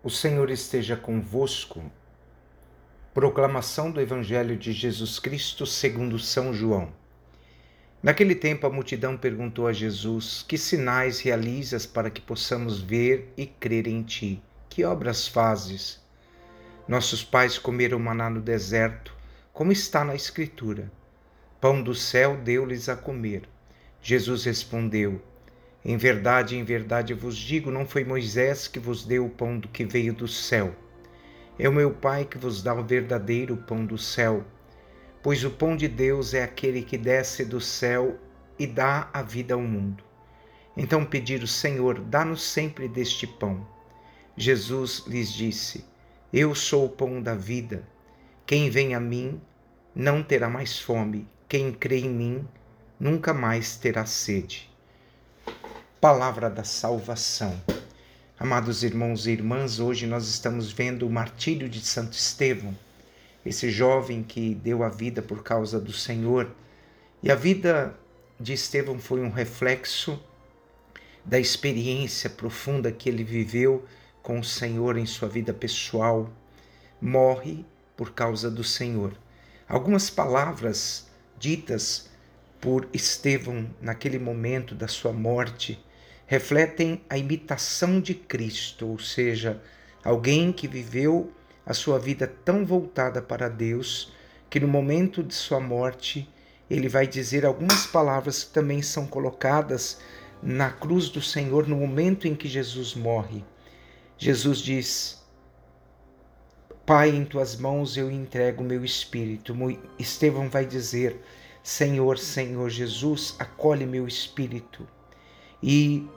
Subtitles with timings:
[0.00, 1.82] O Senhor esteja convosco.
[3.12, 6.92] Proclamação do Evangelho de Jesus Cristo segundo São João.
[8.00, 13.44] Naquele tempo a multidão perguntou a Jesus: Que sinais realizas para que possamos ver e
[13.44, 14.40] crer em ti?
[14.68, 16.00] Que obras fazes?
[16.86, 19.12] Nossos pais comeram maná no deserto,
[19.52, 20.92] como está na Escritura.
[21.60, 23.48] Pão do céu deu-lhes a comer.
[24.00, 25.20] Jesus respondeu:
[25.84, 29.68] em verdade, em verdade vos digo: não foi Moisés que vos deu o pão do
[29.68, 30.74] que veio do céu.
[31.58, 34.44] É o meu Pai que vos dá o verdadeiro pão do céu.
[35.22, 38.18] Pois o pão de Deus é aquele que desce do céu
[38.58, 40.02] e dá a vida ao mundo.
[40.76, 43.66] Então pediram: Senhor, dá-nos sempre deste pão.
[44.36, 45.84] Jesus lhes disse:
[46.32, 47.88] Eu sou o pão da vida.
[48.44, 49.40] Quem vem a mim
[49.94, 51.28] não terá mais fome.
[51.48, 52.48] Quem crê em mim
[52.98, 54.67] nunca mais terá sede
[56.00, 57.60] palavra da salvação.
[58.38, 62.76] Amados irmãos e irmãs, hoje nós estamos vendo o martírio de Santo Estevão,
[63.44, 66.48] esse jovem que deu a vida por causa do Senhor.
[67.22, 67.98] E a vida
[68.38, 70.22] de Estevão foi um reflexo
[71.24, 73.84] da experiência profunda que ele viveu
[74.22, 76.30] com o Senhor em sua vida pessoal.
[77.00, 77.64] Morre
[77.96, 79.12] por causa do Senhor.
[79.68, 82.08] Algumas palavras ditas
[82.60, 85.78] por Estevão naquele momento da sua morte
[86.26, 89.62] refletem a imitação de Cristo, ou seja,
[90.04, 91.32] alguém que viveu
[91.64, 94.12] a sua vida tão voltada para Deus
[94.50, 96.28] que no momento de sua morte
[96.70, 100.00] ele vai dizer algumas palavras que também são colocadas
[100.42, 103.44] na cruz do Senhor no momento em que Jesus morre.
[104.16, 105.22] Jesus diz:
[106.84, 109.54] Pai, em tuas mãos eu entrego o meu espírito.
[109.98, 111.20] Estevão vai dizer:
[111.68, 114.88] Senhor, Senhor Jesus, acolhe meu espírito.
[115.62, 116.08] E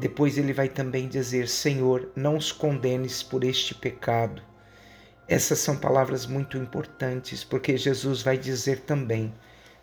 [0.00, 4.42] depois ele vai também dizer: Senhor, não os condenes por este pecado.
[5.28, 9.32] Essas são palavras muito importantes, porque Jesus vai dizer também: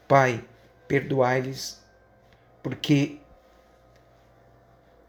[0.09, 0.43] Pai,
[0.89, 1.81] perdoai-lhes,
[2.61, 3.17] porque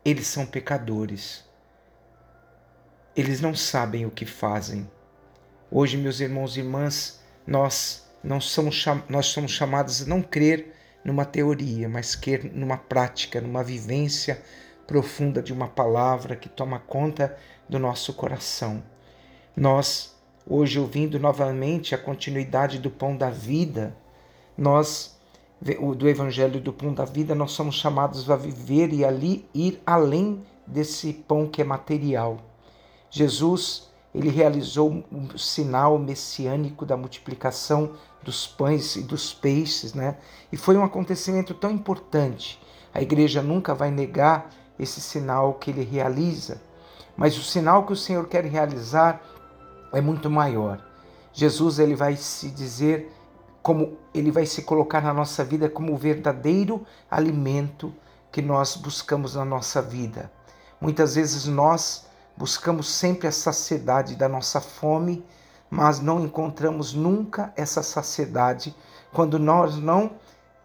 [0.05, 1.45] eles são pecadores.
[3.17, 4.89] Eles não sabem o que fazem.
[5.69, 10.75] Hoje, meus irmãos e irmãs, nós não somos nós somos chamados a não crer
[11.05, 14.43] numa teoria, mas crer numa prática, numa vivência
[14.87, 17.37] profunda de uma palavra que toma conta
[17.69, 18.83] do nosso coração.
[19.55, 23.95] Nós, hoje, ouvindo novamente a continuidade do pão da vida,
[24.57, 25.19] nós,
[25.61, 30.43] do Evangelho do pão da vida, nós somos chamados a viver e ali ir além
[30.67, 32.39] desse pão que é material.
[33.11, 37.93] Jesus, ele realizou o sinal messiânico da multiplicação
[38.25, 40.17] dos pães e dos peixes, né?
[40.51, 42.61] E foi um acontecimento tão importante.
[42.93, 46.61] A igreja nunca vai negar esse sinal que ele realiza.
[47.17, 49.23] Mas o sinal que o Senhor quer realizar
[49.93, 50.85] é muito maior.
[51.33, 53.13] Jesus ele vai se dizer
[53.63, 57.95] como ele vai se colocar na nossa vida como o verdadeiro alimento
[58.31, 60.31] que nós buscamos na nossa vida.
[60.81, 62.07] Muitas vezes nós
[62.37, 65.25] buscamos sempre a saciedade da nossa fome,
[65.75, 68.73] mas não encontramos nunca essa saciedade
[69.13, 70.13] quando nós não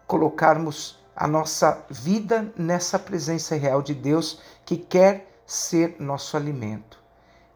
[0.06, 7.00] colocarmos a nossa vida nessa presença real de Deus que quer ser nosso alimento.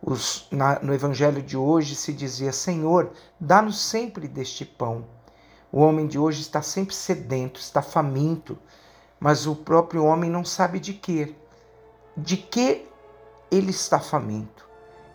[0.02, 5.06] Os, na, no evangelho de hoje se dizia: Senhor, dá-nos sempre deste pão.
[5.70, 8.58] O homem de hoje está sempre sedento, está faminto,
[9.20, 11.36] mas o próprio homem não sabe de quê.
[12.16, 12.88] De que
[13.48, 14.68] ele está faminto.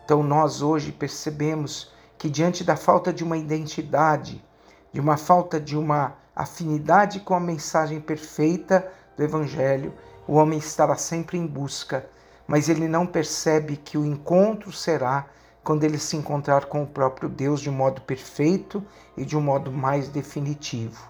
[0.06, 4.44] Então nós hoje percebemos que diante da falta de uma identidade,
[4.91, 9.94] de uma falta de uma afinidade com a mensagem perfeita do Evangelho,
[10.28, 12.06] o homem estará sempre em busca,
[12.46, 15.28] mas ele não percebe que o encontro será
[15.63, 18.84] quando ele se encontrar com o próprio Deus de um modo perfeito
[19.16, 21.09] e de um modo mais definitivo.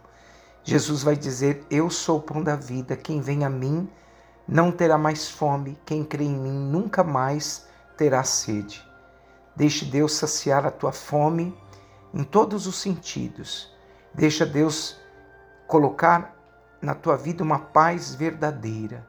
[0.64, 3.90] Jesus vai dizer: Eu sou o pão da vida, quem vem a mim
[4.48, 7.66] não terá mais fome, quem crê em mim nunca mais
[7.98, 8.89] terá sede.
[9.60, 11.54] Deixe Deus saciar a tua fome
[12.14, 13.70] em todos os sentidos.
[14.14, 14.98] Deixa Deus
[15.68, 16.34] colocar
[16.82, 19.06] na tua vida uma paz verdadeira.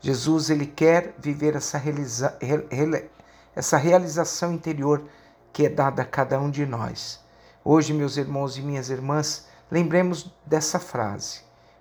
[0.00, 2.38] Jesus ele quer viver essa, realiza,
[3.56, 5.02] essa realização interior
[5.52, 7.18] que é dada a cada um de nós.
[7.64, 11.40] Hoje, meus irmãos e minhas irmãs, lembremos dessa frase: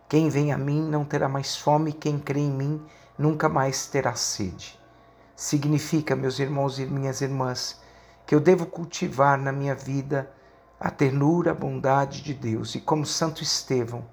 [0.10, 2.84] Quem vem a mim não terá mais fome, quem crê em mim
[3.16, 4.80] nunca mais terá sede.
[5.36, 7.80] Significa, meus irmãos e minhas irmãs,
[8.27, 10.29] que eu devo cultivar na minha vida
[10.77, 14.06] a ternura, a bondade de Deus e, como Santo Estevão,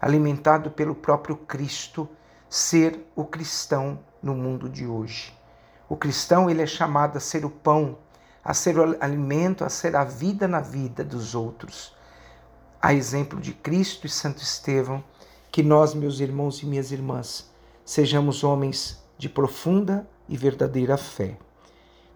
[0.00, 2.08] alimentado pelo próprio Cristo,
[2.48, 5.32] ser o cristão no mundo de hoje.
[5.88, 7.96] O cristão ele é chamado a ser o pão,
[8.44, 11.94] a ser o alimento, a ser a vida na vida dos outros.
[12.82, 15.02] A exemplo de Cristo e Santo Estevão,
[15.52, 17.48] que nós, meus irmãos e minhas irmãs,
[17.84, 21.38] sejamos homens de profunda e verdadeira fé.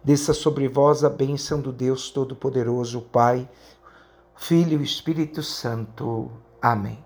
[0.05, 3.49] Desça sobre vós a bênção do Deus Todo-Poderoso, Pai,
[4.37, 6.31] Filho e Espírito Santo.
[6.61, 7.03] Amém.